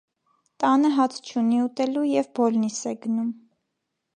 [0.63, 3.29] Տանը հաց չունի ուտելու և Բոլնիս է գնում: